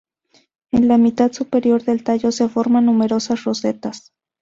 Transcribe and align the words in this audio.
En 0.71 0.87
la 0.87 0.97
mitad 0.97 1.31
superior 1.31 1.83
del 1.83 2.03
tallo 2.03 2.31
se 2.31 2.49
forman 2.49 2.85
numerosas 2.87 3.43
rosetas. 3.43 4.11